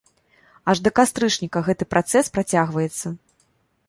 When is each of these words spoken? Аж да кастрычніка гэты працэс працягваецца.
Аж 0.71 0.79
да 0.85 0.91
кастрычніка 0.99 1.61
гэты 1.67 1.87
працэс 1.91 2.31
працягваецца. 2.39 3.13